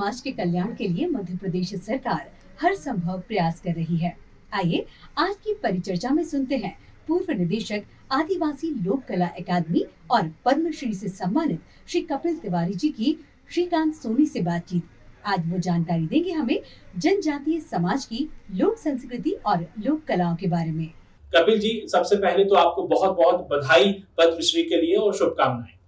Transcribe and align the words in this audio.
समाज 0.00 0.20
के 0.20 0.30
कल्याण 0.32 0.74
के 0.74 0.86
लिए 0.88 1.06
मध्य 1.06 1.36
प्रदेश 1.36 1.74
सरकार 1.76 2.30
हर 2.60 2.74
संभव 2.74 3.18
प्रयास 3.20 3.60
कर 3.60 3.72
रही 3.72 3.96
है। 3.96 4.14
आइए 4.52 4.84
आज 5.18 5.34
की 5.36 5.54
परिचर्चा 5.54 6.10
में 6.10 6.22
सुनते 6.24 6.56
हैं 6.56 6.72
पूर्व 7.08 7.32
निदेशक 7.32 7.82
आदिवासी 8.12 8.70
लोक 8.84 9.02
कला 9.08 9.26
अकादमी 9.38 9.84
और 10.10 10.30
पद्मश्री 10.44 10.92
से 10.94 11.08
सम्मानित 11.08 11.60
श्री 11.88 12.00
कपिल 12.02 12.36
तिवारी 12.36 12.74
जी 12.74 12.88
की 12.90 13.16
श्रीकांत 13.50 13.94
सोनी 13.94 14.26
से 14.26 14.40
बातचीत। 14.40 14.82
आज 15.26 15.50
वो 15.50 15.58
जानकारी 15.58 16.06
देंगे 16.06 16.32
हमें 16.32 16.60
जनजातीय 16.98 17.60
समाज 17.62 18.04
की 18.04 18.28
लोक 18.52 18.78
संस्कृति 18.78 19.30
और 19.46 19.66
लोक 19.78 20.04
कलाओं 20.08 20.36
के 20.36 20.46
बारे 20.48 20.72
में। 20.72 20.88
कपिल 21.32 21.58
जी 21.60 21.74
सबसे 21.88 22.16
पहले 22.16 22.44
तो 22.44 22.54
आपको 22.56 22.86
बहुत 22.88 23.16
बहुत 23.16 23.46
बधाई 23.50 23.92
पद्मश्री 24.18 24.62
के 24.62 24.80
लिए 24.80 24.96
और 24.96 25.14
शुभकामनाएँ। 25.14 25.78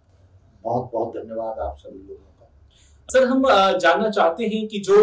बहुत 0.64 0.90
बहुत 0.92 1.16
धन्यवाद 1.16 1.58
आप 1.60 1.76
सभी 1.78 1.98
लोगों 1.98 2.14
का 2.16 2.31
सर 3.12 3.24
हम 3.24 3.42
जानना 3.78 4.10
चाहते 4.10 4.44
हैं 4.44 4.68
कि 4.68 4.78
जो 4.78 4.96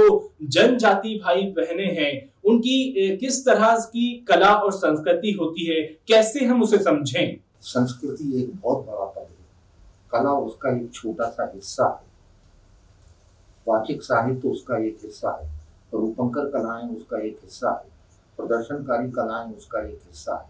जनजाति 0.44 1.22
भाई 1.26 1.42
बहने 1.42 1.84
हैं, 1.84 2.34
उनकी 2.46 3.18
किस 3.18 3.46
तरह 3.46 3.76
की 3.76 4.26
कला 4.28 4.54
और 4.56 4.72
संस्कृति 4.72 5.32
होती 5.32 5.66
है? 5.66 5.82
कैसे 5.82 6.46
हम 6.46 6.64
उसे 6.64 6.78
समझें? 6.78 7.38
संस्कृति 7.62 8.42
एक 8.42 8.52
बहुत 8.56 8.86
बड़ा 8.86 9.06
पद 9.06 9.20
है। 9.20 9.36
कला 10.12 10.32
उसका 10.32 10.76
एक 10.76 10.92
छोटा 10.94 11.30
सा 11.30 11.52
हिस्सा 11.56 11.86
है। 11.86 12.08
वाचिक 13.68 14.04
साहित्य 14.04 14.42
तो 14.42 14.50
उसका 14.50 14.78
एक 14.78 14.98
हिस्सा 15.04 15.40
है। 15.44 15.50
रूपंकर 15.94 16.50
कलाएँ 16.50 16.96
उसका 16.96 17.18
एक 17.18 17.40
हिस्सा 17.44 17.70
है। 17.70 17.92
प्रदर्शनकारी 18.38 19.12
कलाएँ 19.12 19.56
उसका 19.56 19.80
एक 19.80 20.00
हिस्सा 20.08 20.36
है। 20.36 20.50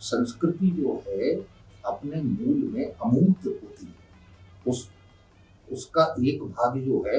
संस्कृति 0.00 0.70
जो 0.70 1.02
है, 1.08 1.34
अपने 1.86 2.22
मूल 2.22 2.70
में 2.74 2.84
अमूर्त 2.84 3.46
होती 3.46 3.86
है। 3.86 4.70
उस 4.72 4.88
उसका 5.72 6.14
एक 6.24 6.42
भाग 6.42 6.78
जो 6.78 7.04
है, 7.06 7.18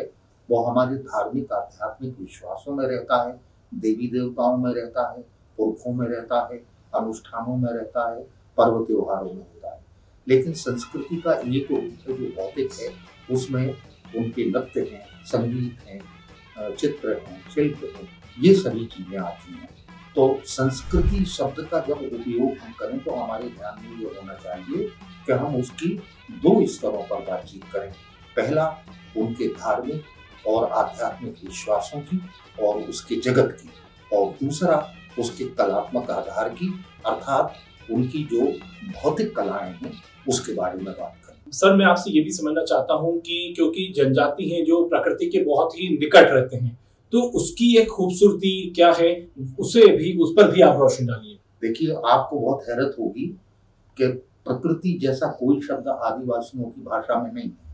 वो 0.50 0.64
हमारे 0.64 0.96
धार्मिक, 0.98 1.52
आध्यात्मिक 1.52 2.20
विश्वासों 2.20 2.76
में 2.76 2.86
रहता 2.88 3.22
है, 3.24 3.40
देवी 3.72 4.08
देवताओं 4.08 4.58
में 4.58 4.74
रहता 4.74 5.10
है 5.12 5.22
पुरखों 5.58 5.94
में 5.94 6.08
रहता 6.08 6.48
है, 6.52 6.58
अनुष्ठानों 6.96 7.58
में 7.58 7.72
रहता 7.72 8.10
है, 8.12 8.22
पर्व 8.58 8.84
त्योहारों 8.86 9.34
में 9.34 9.42
होता 9.42 9.74
है। 9.74 9.82
लेकिन 10.28 10.54
संस्कृति 10.54 11.22
का 11.22 11.34
एक 11.34 11.72
है 11.72 11.90
जो 12.08 12.28
भौतिक 12.36 12.74
है, 12.74 12.90
उसमें 13.32 13.76
उनके 14.18 14.50
नृत्य 14.50 14.82
हैं, 14.92 15.06
संगीत 15.26 15.88
हैं 15.88 16.76
चित्र 16.76 17.18
हैं, 17.20 17.42
शिल्प 17.50 17.84
हैं, 17.96 18.08
ये 18.40 18.54
सभी 18.54 18.86
चीज़ें 18.86 19.18
आती 19.20 19.54
हैं। 19.54 19.70
तो 20.16 20.40
संस्कृति 20.46 21.24
शब्द 21.26 21.62
का 21.62 21.80
जब 21.80 22.02
उपयोग 22.04 22.58
हम 22.58 22.74
करें 22.80 23.00
तो 23.00 23.12
हमारे 23.12 23.48
ध्यान 23.50 23.82
में 23.84 24.00
ये 24.00 24.06
होना 24.06 24.34
चाहिए 24.34 24.88
कि 25.26 25.32
हम 25.34 25.56
उसकी 25.56 25.88
दो 26.44 26.66
स्तरों 26.68 27.04
पर 27.04 27.22
बातचीत 27.22 27.64
करें। 27.74 27.92
पहला 28.38 28.68
उनके 29.18 29.48
धार्मिक 29.48 30.48
और 30.48 30.70
आध्यात्मिक 30.72 31.36
विश्वासों 31.44 32.00
की 32.00 32.22
और 32.62 32.82
उसके 32.82 33.16
जगत 33.16 33.58
की 33.62 33.70
और 34.16 34.30
दूसरा 34.44 34.78
उसके 35.20 35.46
कलात्मक 35.56 36.10
आधार 36.12 36.50
की 36.50 36.74
अर्थात 37.06 37.54
उनकी 37.92 38.24
जो 38.24 38.46
भौतिक 38.94 39.36
कलाएँ 39.36 39.72
हैं 39.74 39.92
उसके 40.30 40.54
बारे 40.54 40.78
में 40.78 40.94
बात 40.94 41.16
करें। 41.26 41.52
सर 41.52 41.76
मैं 41.76 41.86
आपसे 41.86 42.12
ये 42.12 42.22
भी 42.22 42.32
समझना 42.32 42.64
चाहता 42.64 42.94
हूँ 42.94 43.20
कि 43.20 43.54
क्योंकि 43.56 43.94
जनजाति 43.98 44.50
हैं 44.50 44.64
जो 44.66 44.84
प्रकृति 44.86 45.30
के 45.30 45.44
बहुत 45.44 45.80
ही 45.80 45.90
निकट 45.98 46.32
रहते 46.32 46.58
हैं 46.58 46.78
तो 47.14 47.22
उसकी 47.38 47.76
एक 47.78 47.90
खूबसूरती 47.90 48.70
क्या 48.76 48.92
है? 48.92 49.10
उसे 49.60 49.88
भी 49.88 50.18
उस 50.18 50.34
पर 50.38 50.52
भी 50.52 50.62
आप 50.62 50.80
रोशनी 50.80 51.08
डालिए। 51.08 51.38
देखिए 51.62 51.96
आपको 52.06 52.40
बहुत 52.40 52.64
हैरत 52.70 52.96
होगी 53.00 53.26
कि 53.98 54.08
प्रकृति 54.46 54.98
जैसा 55.02 55.28
कोई 55.40 55.62
शब्द 55.62 55.88
आदिवासियों 55.88 56.64
की 56.64 56.82
भाषा 56.82 57.22
में 57.24 57.32
नहीं 57.34 57.50
है। 57.50 57.73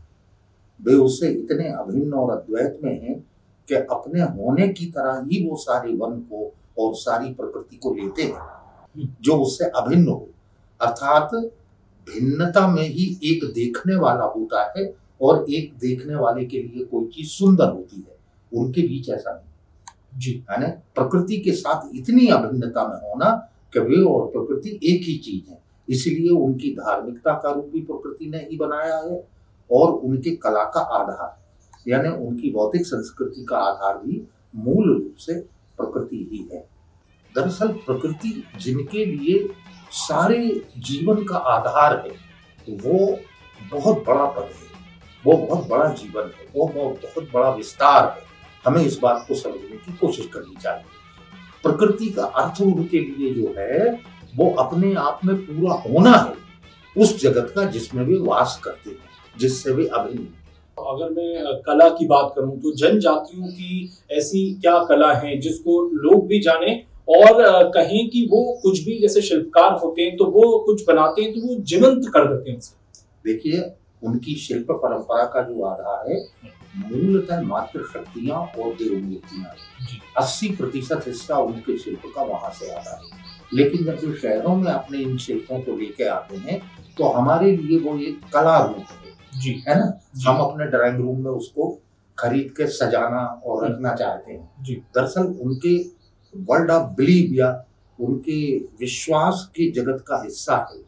वे 0.84 0.94
उससे 0.94 1.28
इतने 1.28 1.68
अभिन्न 1.68 2.12
और 2.12 2.30
अद्वैत 2.30 2.78
में 2.84 3.02
हैं 3.02 3.20
कि 3.68 3.74
अपने 3.74 4.20
होने 4.20 4.68
की 4.68 4.86
तरह 4.86 5.26
ही 5.26 5.48
वो 5.48 5.56
सारे 5.56 5.92
वन 5.92 6.18
को 6.18 6.54
और 6.78 6.94
सारी 6.94 7.32
प्रकृति 7.32 7.76
को 7.76 7.94
लेते 7.94 8.22
हैं। 8.22 8.60
जो 9.20 9.34
उससे 9.34 9.64
अभिन्न 9.64 10.08
हो। 10.08 10.28
अर्थात 10.80 11.30
भिन्नता 12.06 12.68
में 12.68 12.82
ही 12.82 13.20
एक 13.24 13.52
देखने 13.54 13.96
वाला 13.96 14.24
होता 14.24 14.72
है 14.76 14.94
और 15.22 15.46
एक 15.50 15.72
देखने 15.78 16.14
वाले 16.14 16.44
के 16.44 16.62
लिए 16.62 16.84
कोई 16.84 17.06
चीज़ 17.06 17.28
सुंदर 17.28 17.68
होती 17.68 17.96
है। 17.96 18.16
उनके 18.60 18.82
बीच 18.82 19.08
ऐसा 19.08 19.32
नहीं। 19.32 20.20
जी। 20.20 20.44
है 20.50 20.60
ना 20.60 20.66
प्रकृति 20.68 21.36
के 21.36 21.52
साथ 21.52 21.94
इतनी 21.94 22.26
अभिन्नता 22.26 22.88
में 22.88 23.10
होना 23.10 23.50
कि 23.72 23.80
वे 23.80 24.02
और 24.02 24.26
प्रकृति 24.26 24.70
एक 24.70 25.00
ही 25.02 25.18
चीज़ 25.18 25.50
है। 25.50 25.62
इसलिए 25.88 26.30
उनकी 26.30 26.70
धार्मिकता 26.70 27.32
का 27.32 27.50
रूप 27.50 27.70
भी 27.72 27.80
प्रकृति 27.80 28.26
ने 28.30 28.38
ही 28.38 28.56
बनाया 28.56 28.98
है 28.98 29.39
और 29.70 29.92
उनके 29.92 30.30
कला 30.36 30.64
का 30.64 30.80
आधार, 30.94 31.38
यानी 31.88 32.08
उनकी 32.18 32.50
भौतिक 32.52 32.86
संस्कृति 32.86 33.44
का 33.44 33.58
आधार 33.58 33.98
भी 33.98 34.22
मूल 34.56 34.92
रूप 34.92 35.14
से 35.18 35.38
प्रकृति 35.78 36.28
ही 36.32 36.48
है। 36.52 36.60
दरअसल 37.34 37.68
प्रकृति 37.86 38.42
जिनके 38.60 39.04
लिए 39.06 39.48
सारे 39.92 40.38
जीवन 40.78 41.22
का 41.24 41.36
आधार 41.36 41.96
है 41.98 42.12
तो 42.66 42.72
वो 42.84 43.18
बहुत 43.72 44.04
बड़ा 44.06 44.24
पद 44.26 44.42
है। 44.44 44.68
वो 45.24 45.36
बहुत 45.38 45.68
बड़ा 45.68 45.88
जीवन 45.90 46.30
है, 46.30 46.46
वो 46.56 46.66
बहुत 46.66 47.28
बड़ा 47.34 47.50
विस्तार 47.50 48.08
है। 48.08 48.24
हमें 48.64 48.82
इस 48.82 48.98
बात 48.98 49.24
को 49.28 49.34
समझने 49.34 49.76
की 49.76 49.92
कोशिश 49.92 50.26
करनी 50.26 50.54
चाहिए। 50.56 50.84
प्रकृति 51.62 52.08
का 52.08 52.24
अर्थ 52.24 52.60
उनके 52.62 53.00
लिए 53.00 53.32
जो 53.34 53.54
है, 53.58 53.90
वो 54.36 54.50
अपने 54.54 54.94
आप 54.94 55.20
में 55.24 55.36
पूरा 55.36 55.74
होना 55.82 56.12
है, 56.12 56.34
उस 56.96 57.20
जगत 57.20 57.52
का 57.56 57.64
जिसमें 57.66 58.04
वे 58.04 58.18
वास 58.20 58.60
करते 58.64 58.90
हैं। 58.90 59.09
जिससे 59.40 59.72
वे 59.72 59.86
अभिन्न 59.86 60.26
अगर 60.78 61.10
मैं 61.10 61.60
कला 61.62 61.88
की 61.88 62.06
बात 62.06 62.32
करूँ 62.36 62.56
तो 62.58 62.72
जनजातियों 62.76 63.46
की 63.48 63.90
ऐसी 64.12 64.40
क्या 64.60 64.78
कला 64.84 65.12
है 65.14 65.36
जिसको 65.38 65.80
लोग 66.04 66.26
भी 66.26 66.40
जाने 66.40 66.74
और 67.08 67.42
कहें 67.70 68.08
कि 68.10 68.26
वो 68.30 68.42
कुछ 68.62 68.80
भी 68.84 68.98
जैसे 68.98 69.22
शिल्पकार 69.22 69.72
होते 69.78 70.02
हैं 70.02 70.16
तो 70.16 70.24
वो 70.30 70.58
कुछ 70.66 70.84
बनाते 70.88 71.22
हैं 71.22 71.32
तो 71.34 71.46
वो 71.46 71.54
जीवंत 71.64 72.08
कर 72.14 72.26
देते 72.26 72.50
हैं 72.50 72.60
देखिए 73.24 73.62
उनकी 74.02 74.34
शिल्प 74.38 74.70
परंपरा 74.72 75.24
का 75.24 75.42
जो 75.42 75.64
आधार 75.64 76.10
है 76.10 76.18
मूलतः 76.76 77.40
मात्र 77.42 77.82
शक्तियाँ 77.84 78.38
और 78.38 78.72
देव 78.74 78.92
मूर्तियाँ 78.98 79.54
अस्सी 80.18 80.48
प्रतिशत 80.56 81.04
हिस्सा 81.06 81.38
उनके 81.40 81.76
शिल्प 81.78 82.02
का 82.14 82.22
वहाँ 82.22 82.50
से 82.50 82.70
आता 82.70 82.96
है। 82.96 83.18
लेकिन 83.54 83.84
जब 83.84 83.98
जो 83.98 84.14
शहरों 84.14 84.54
में 84.56 84.70
अपने 84.72 84.98
इन 84.98 85.16
शिल्पों 85.18 85.60
को 85.60 85.76
लेकर 85.76 86.08
आते 86.08 86.36
हैं 86.36 86.60
तो 86.98 87.08
हमारे 87.10 87.56
लिए 87.56 87.78
वो 87.78 87.98
एक 87.98 88.20
कला 88.32 88.58
रूप 88.64 88.76
है। 88.90 88.99
जी। 89.40 89.64
है 89.68 89.78
ना? 89.80 90.00
हम 90.26 90.36
अपने 90.38 90.64
ड्राइंग 90.64 90.96
रूम 90.96 91.20
में 91.24 91.30
उसको 91.30 91.78
खरीद 92.18 92.54
के 92.56 92.66
सजाना 92.66 93.42
और 93.46 93.70
रखना 93.70 93.94
चाहते 93.94 94.32
हैं। 94.32 94.50
जी। 94.62 94.74
दरअसल 94.74 95.26
उनके 95.26 95.78
वर्ल्ड 96.36 96.70
ऑफ़ 96.70 96.90
बिलीव 96.90 97.34
या 97.34 97.64
उनके 98.00 98.58
विश्वास 98.58 99.48
के 99.48 99.70
जगत 99.70 100.04
का 100.06 100.22
हिस्सा 100.22 100.56
है। 100.56 100.80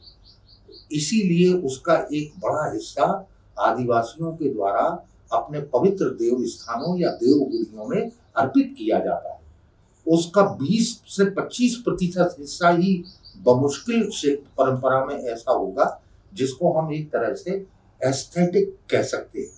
इसीलिए 0.92 1.54
उसका 1.54 2.08
एक 2.12 2.32
बड़ा 2.38 2.72
हिस्सा 2.72 3.28
आदिवासियों 3.60 4.32
के 4.32 4.48
द्वारा 4.48 5.06
अपने 5.32 5.60
पवित्र 5.60 6.04
देव 6.04 6.44
स्थानों 6.46 6.98
या 6.98 7.10
देव 7.10 7.38
गुड़ियों 7.38 7.86
में 7.86 8.10
अर्पित 8.36 8.74
किया 8.78 8.98
जाता 8.98 9.32
है। 9.32 9.40
उसका 10.08 10.42
20 10.42 11.02
से 11.06 11.30
25 11.30 11.76
प्रतिशत 11.76 12.36
हिस्सा 12.38 12.68
ही 12.68 13.04
बमुश्किल 13.42 14.10
शिल्प 14.10 14.40
परंपरा 14.40 15.04
में 15.04 15.14
ऐसा 15.14 15.52
होगा 15.52 16.02
जिसको 16.34 16.72
हम 16.72 16.92
एक 16.92 17.10
तरह 17.10 17.34
से 17.34 17.66
एस्थेटिक 18.02 18.76
कह 18.90 19.02
सकते 19.04 19.40
हैं। 19.40 19.50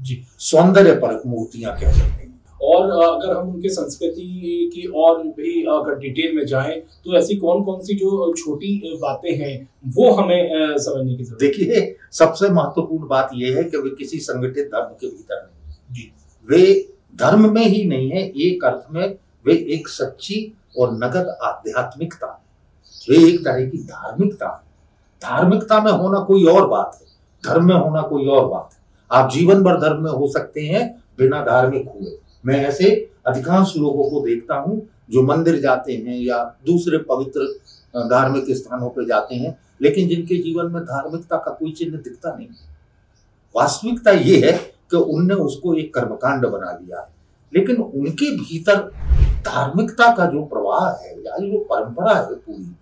जी। 0.00 0.22
सौंदर्य 0.40 0.94
परक 0.94 1.22
मूर्तियाँ 1.26 1.76
कह 1.80 1.92
सकते 1.92 2.22
हैं। 2.22 2.32
और 2.60 2.90
अगर 2.90 3.36
हम 3.36 3.48
उनके 3.48 3.68
संस्कृति 3.68 4.70
की 4.74 4.86
और 4.96 5.22
भी 5.28 5.62
अगर 5.70 5.98
डिटेल 5.98 6.34
में 6.36 6.44
जाएँ 6.46 6.80
तो 6.80 7.16
ऐसी 7.16 7.36
कौन 7.36 7.62
कौन 7.64 7.80
सी 7.80 7.94
जो 7.94 8.32
छोटी 8.34 8.96
बातें 9.02 9.30
हैं 9.38 9.56
वो 9.86 10.10
हमें 10.12 10.78
समझने 10.78 11.14
की 11.16 11.24
ज़रूरत 11.24 11.40
देखिए 11.40 11.96
सबसे 12.12 12.48
महत्वपूर्ण 12.48 13.08
बात 13.08 13.30
यह 13.34 13.56
है 13.56 13.64
कि 13.64 13.76
वे 13.76 13.90
किसी 13.90 14.18
संगठित 14.20 14.66
धर्म 14.66 14.94
के 14.94 15.06
भीतर 15.06 15.42
नहीं 15.42 15.94
जी। 15.94 16.10
वे 16.46 16.88
धर्म 17.16 17.52
में 17.54 17.64
ही 17.64 17.84
नहीं 17.84 18.10
है 18.10 18.22
एक 18.46 18.64
अर्थ 18.64 18.86
में 18.90 19.06
वे 19.44 19.54
एक 19.74 19.88
सच्ची 19.88 20.40
और 20.78 20.92
नगद 20.94 21.36
आध्यात्मिकता 21.42 22.28
वे 23.10 23.16
एक 23.28 23.44
तरह 23.44 23.64
की 23.66 23.78
धार्मिकता 23.84 24.48
धार्मिकता 25.22 25.80
में 25.80 25.92
होना 25.92 26.20
कोई 26.20 26.44
और 26.44 26.66
बात 26.68 26.98
है। 27.00 27.03
धर्म 27.46 27.66
में 27.66 27.74
होना 27.74 28.02
कोई 28.02 28.26
और 28.26 28.46
बात 28.48 28.70
है। 28.72 28.78
आप 29.10 29.30
जीवन 29.30 29.62
भर 29.62 29.80
धर्म 29.80 30.02
में 30.02 30.10
हो 30.10 30.28
सकते 30.28 30.60
हैं, 30.60 30.88
बिना 31.18 31.40
धार्मिक 31.44 31.88
हुए। 31.88 32.18
मैं 32.46 32.64
ऐसे 32.66 32.90
अधिकांश 33.26 33.72
लोगों 33.76 34.10
को 34.10 34.20
देखता 34.20 34.54
हूँ 34.56 34.80
जो 35.10 35.22
मंदिर 35.22 35.60
जाते 35.60 35.92
हैं 35.94 36.18
या 36.18 36.42
दूसरे 36.66 36.98
पवित्र 37.08 37.46
धार्मिक 37.94 38.44
स्थानों 38.50 38.88
पर 38.88 39.06
जाते 39.06 39.34
हैं, 39.34 39.56
लेकिन 39.82 40.08
जिनके 40.08 40.36
जीवन 40.42 40.70
में 40.72 40.82
धार्मिकता 40.82 41.36
का 41.36 41.50
कोई 41.50 41.72
चिन्ह 41.72 41.96
दिखता 41.98 42.34
नहीं 42.36 42.46
वास्तविकता 43.54 44.10
ये 44.10 44.40
है 44.40 44.52
कि 44.90 44.96
उनने 44.96 45.34
उसको 45.34 45.74
एक 45.74 45.94
कर्मकांड 45.94 46.46
बना 46.46 46.70
लिया 46.72 47.00
है। 47.00 47.08
लेकिन 47.52 47.76
उनके 47.76 48.30
भीतर 48.36 48.76
धार्मिकता 49.46 50.14
का 50.14 50.26
जो 50.26 50.42
प्रवाह 50.44 50.88
है 50.92 51.12
या 51.18 51.36
जो 51.38 51.58
परंपरा 51.64 52.14
है 52.14 52.34
पूरी, 52.34 52.74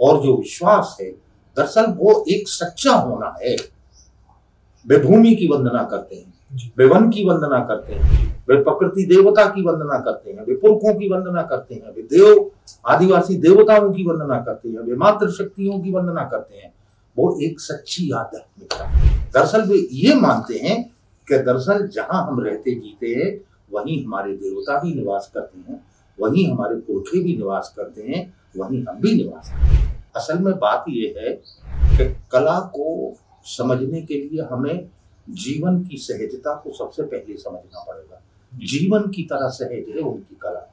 और 0.00 0.22
जो 0.22 0.36
विश्वास 0.36 0.96
है, 1.00 1.10
दरअसल 1.56 1.86
वो 1.92 2.24
एक 2.28 2.48
सच्चा 2.48 2.92
होना 2.92 3.34
है। 3.42 3.56
वे 4.86 4.98
भूमि 4.98 5.34
की 5.34 5.46
वंदना 5.48 5.82
करते 5.90 6.16
हैं 6.16 6.70
वे 6.78 6.86
वन 6.86 7.08
की 7.10 7.24
वंदना 7.28 7.58
करते 7.64 7.94
हैं 7.94 8.20
वे 8.48 8.56
प्रकृति 8.62 9.04
देवता 9.06 9.44
की 9.46 9.62
वंदना 9.62 9.98
करते 10.00 10.30
हैं 10.30 10.44
वे 10.46 10.54
पुरखों 10.54 10.94
की 10.94 11.08
वंदना 11.08 11.42
करते 11.42 11.74
हैं 11.74 11.94
वे 11.96 12.02
देव 12.12 12.50
आदिवासी 12.86 13.36
देवताओं 13.40 13.92
की 13.92 14.04
वंदना 14.04 14.38
करते 14.40 14.68
हैं 14.68 14.80
वे 14.80 14.96
मातृ 14.96 15.30
शक्तियों 15.32 15.80
की 15.80 15.92
वंदना 15.92 16.24
करते 16.24 16.56
हैं। 16.56 16.72
वो 17.16 17.38
एक 17.42 17.60
सच्ची 17.60 18.10
आध्यात्मिकता 18.10 18.84
दरअसल 19.34 19.62
वे 19.62 19.78
ये 19.92 20.14
मानते 20.14 20.58
हैं 20.58 20.82
कि 21.28 21.38
दरअसल 21.38 21.86
जहाँ 21.88 22.26
हम 22.26 22.40
रहते 22.40 22.74
जीते 22.74 23.14
हैं 23.14 23.30
वहीं 23.72 24.04
हमारे 24.04 24.32
देवता 24.34 24.78
भी 24.78 24.94
निवास 24.94 25.30
करते 25.34 25.72
हैं 25.72 25.80
वहीं 26.18 26.50
हमारे 26.50 26.76
पुरखे 26.76 27.22
भी 27.22 27.36
निवास 27.36 27.72
करते 27.76 28.02
हैं 28.02 28.22
वहीं 28.56 28.84
हम 28.84 29.00
भी 29.00 29.14
निवास 29.14 29.50
करते 29.50 29.76
हैं। 29.76 30.10
असल 30.16 30.38
में 30.38 30.54
बात 30.58 30.84
यह 30.88 31.14
है 31.18 31.32
कि 31.96 32.14
कला 32.32 32.58
को 32.74 33.14
समझने 33.44 34.02
के 34.02 34.14
लिए 34.14 34.42
हमें 34.42 34.88
जीवन 35.30 35.84
की 35.84 35.96
सहजता 35.96 36.54
को 36.54 36.72
सबसे 36.72 37.02
पहले 37.02 37.36
समझना 37.36 37.84
पड़ेगा। 37.88 38.22
जीवन 38.54 39.10
की 39.10 39.22
तरह 39.22 39.48
सहज 39.48 39.96
है 39.96 40.02
उनकी 40.02 40.38
कला 40.42 40.68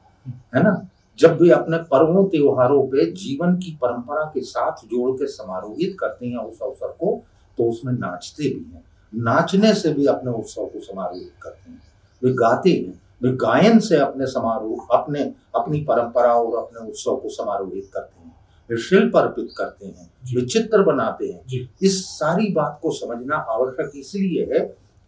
है 0.55 0.63
ना? 0.63 0.87
जब 1.19 1.41
वे 1.41 1.49
अपने 1.49 1.77
पर्वों 1.77 2.25
त्योहारों 2.25 2.87
पे 2.87 3.11
जीवन 3.11 3.55
की 3.55 3.71
परंपरा 3.71 4.23
के 4.23 4.41
साथ 4.41 4.71
जोड़ 4.71 5.17
के 5.17 5.27
समारोहित 5.27 5.97
करते 5.99 6.27
हैं 6.27 6.37
उस 6.37 6.59
अवसर 6.61 6.87
को 6.87 7.23
तो 7.57 7.63
उसमें 7.63 7.93
नाचते 7.93 8.43
भी 8.43 8.71
हैं। 8.73 8.83
नाचने 9.15 9.73
से 9.73 9.93
भी 9.93 10.05
अपने 10.05 10.31
उत्सव 10.31 10.65
को 10.65 10.79
समारोहित 10.79 11.33
करते 11.41 11.71
हैं। 11.71 11.81
वे 12.23 12.31
गाते 12.31 12.69
हैं। 12.69 13.01
वे 13.23 13.31
गायन 13.31 13.79
से 13.79 13.97
अपने 13.97 14.25
समारोह 14.25 14.97
अपने 14.97 15.33
अपनी 15.55 15.79
परंपरा 15.79 16.33
और 16.33 16.63
अपने 16.63 16.89
उत्सव 16.89 17.15
को 17.15 17.29
समारोहित 17.29 17.89
करते 17.93 18.21
हैं। 18.21 18.35
शिल्प 18.77 19.17
अर्पित 19.17 19.49
करते 19.57 19.85
हैं 19.85 20.11
विचित्र 20.35 20.83
बनाते 20.83 21.27
हैं। 21.27 21.69
इस 21.81 22.05
सारी 22.05 22.53
बात 22.53 22.79
को 22.81 22.91
समझना 22.91 23.35
आवश्यक 23.35 23.91
इसलिए 23.95 24.49
है 24.53 24.59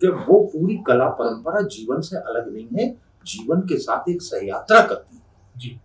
कि 0.01 0.07
वो 0.07 0.39
पूरी 0.39 0.75
कला 0.87 1.07
परंपरा 1.09 1.61
जीवन 1.61 2.01
से 2.01 2.17
अलग 2.17 2.53
नहीं 2.53 2.67
है 2.79 2.89
जीवन 3.25 3.59
के 3.59 3.77
साथ 3.77 4.09
एक 4.09 4.21
सहयात्रा 4.21 4.81
करती 4.81 5.15
है। 5.15 5.21
जी। 5.57 5.79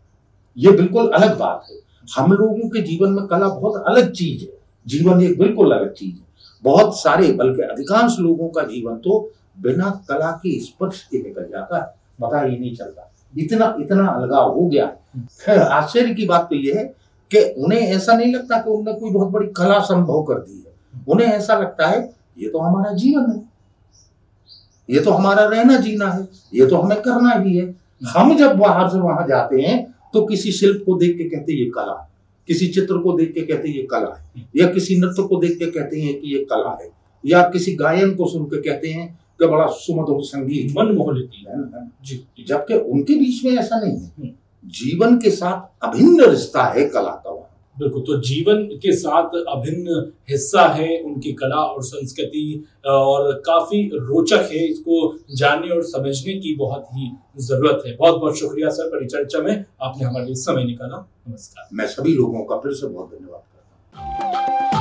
ये 0.57 0.73
बिल्कुल 0.73 1.09
अलग 1.09 1.39
बात 1.39 1.65
है। 1.71 1.77
हम 2.17 2.33
लोगों 2.33 2.69
के 2.69 2.83
जीवन 2.83 3.13
में 3.13 3.27
कला 3.27 3.49
बहुत 3.49 3.83
अलग 3.87 4.13
चीज़ 4.13 4.43
है। 4.43 4.59
जीवन 4.87 5.23
एक 5.23 5.39
बिल्कुल 5.39 5.73
अलग 5.73 5.93
चीज़ 5.93 6.15
है। 6.15 6.27
बहुत 6.63 7.01
सारे 7.01 7.33
बल्कि 7.33 7.63
अधिकांश 7.63 8.17
लोगों 8.19 8.49
का 8.49 8.63
जीवन 8.63 8.97
तो 8.97 9.33
बिना 9.61 9.91
कला 10.09 10.31
के 10.31 10.61
स्पर्श 10.61 11.03
के 11.03 11.19
निकल 11.19 11.43
जाता 11.43 11.77
है। 11.77 11.95
पता 12.21 12.41
ही 12.41 12.59
नहीं 12.59 12.77
चलता। 12.77 13.13
इतना 13.39 13.77
इतना 13.81 14.09
अलगाव 14.09 14.53
हो 14.53 14.67
गया 14.67 14.97
है। 15.49 15.59
आश्चर्य 15.59 16.15
की 16.15 16.27
बात 16.27 16.43
तो 16.43 16.57
यह 16.57 16.77
है 16.77 17.06
कि 17.31 17.43
उन्हें 17.59 17.81
ऐसा 17.81 18.13
नहीं 18.13 18.35
लगता 18.35 18.59
कि 18.59 18.71
उन्होंने 18.71 19.01
कोई 19.01 19.11
बहुत 19.11 19.31
बड़ी 19.31 19.49
कला 19.57 19.79
संभव 19.81 20.23
कर 20.23 20.35
दी 20.35 20.65
है। 20.67 21.05
उन्हें 21.09 21.29
ऐसा 21.29 21.55
लगता 21.55 21.87
है 21.87 21.99
ये 22.39 22.49
तो 22.49 22.59
हमारा 22.59 22.93
जीवन 22.93 23.31
है। 23.31 23.43
ये 24.91 25.01
तो 25.01 25.11
हमारा 25.11 25.45
रहना 25.45 25.77
जीना 25.77 26.11
है। 26.11 26.29
ये 26.55 26.67
तो 26.67 26.77
हमें 26.77 27.01
करना 27.03 27.31
ही 27.39 27.57
है। 27.57 27.75
हम 28.09 28.37
जब 28.37 28.57
बाहर 28.57 28.89
से 28.89 28.99
वहाँ 28.99 29.27
जाते 29.27 29.61
हैं 29.61 29.95
तो 30.13 30.25
किसी 30.27 30.53
शिल्प 30.53 30.83
को 30.87 30.95
देख 30.95 31.17
के 31.19 31.25
कहते 31.25 31.53
ये 31.53 31.71
कला 31.71 32.01
है। 32.03 32.09
किसी 32.49 32.69
चित्र 32.69 32.99
को 32.99 33.13
देख 33.13 33.33
के 33.35 33.41
कहते 33.41 33.69
ये 33.69 33.83
कला 33.83 34.17
है। 34.17 34.49
या 34.57 34.67
किसी 34.67 34.97
नृत्य 34.99 35.23
को 35.23 35.37
देख 35.37 35.59
के 35.59 35.71
कहते 35.71 36.01
हैं 36.01 36.19
कि 36.21 36.35
ये 36.37 36.45
कला 36.45 36.77
है। 36.83 36.91
या 37.27 37.43
किसी 37.43 37.75
गायन 37.77 38.15
को 38.15 38.29
सुन 38.29 38.45
के 38.45 38.63
कहते 38.63 38.89
हैं 38.89 39.07
कि 39.41 39.47
बड़ा 39.47 39.67
सुमधुर 39.67 40.23
संगीत। 40.23 40.75
मन 40.79 40.95
मोह 40.95 41.15
लेती 41.15 41.45
है 41.49 42.47
जबकि 42.47 42.75
उनके 42.75 43.15
बीच 43.15 43.45
में 43.45 43.53
ऐसा 43.53 43.81
नहीं 43.81 43.99
है। 43.99 44.07
हम्म। 44.19 44.31
जीवन 44.67 45.17
के 45.17 45.31
साथ 45.31 45.87
अभिन्न 45.87 46.25
रिश्ता 46.25 46.63
है 46.65 46.85
कला 46.85 47.11
का 47.15 47.31
वहाँ। 47.31 47.43
बिल्कुल 47.77 48.03
तो 48.03 48.17
जीवन 48.21 48.63
के 48.83 48.93
साथ 48.97 49.35
अभिन्न 49.49 50.01
हिस्सा 50.31 50.63
है 50.69 50.99
उनकी 51.01 51.33
कला 51.33 51.57
और 51.57 51.83
संस्कृति 51.83 52.65
और 52.87 53.33
काफ़ी 53.47 53.83
रोचक 53.95 54.49
है। 54.53 54.65
इसको 54.67 55.15
जानने 55.37 55.75
और 55.75 55.83
समझने 55.85 56.35
की 56.35 56.55
बहुत 56.55 56.87
ही 56.95 57.11
ज़रूरत 57.41 57.83
है। 57.87 57.97
बहुत 57.97 58.21
बहुत 58.21 58.39
शुक्रिया 58.39 58.71
सर 58.71 58.89
परिचर्चा 58.89 59.39
में। 59.39 59.65
आपने 59.83 60.05
हमारे 60.05 60.25
लिए 60.27 60.35
समय 60.37 60.65
निकाला। 60.65 61.07
नमस्कार। 61.29 61.69
मैं 61.73 61.87
सभी 61.87 62.15
लोगों 62.15 62.45
का 62.45 62.57
फिर 62.57 62.73
से 62.73 62.87
बहुत 62.87 63.11
धन्यवाद 63.11 63.43
करता 63.43 64.01
हूँ। 64.01 64.76